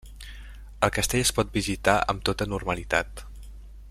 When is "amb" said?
2.15-2.25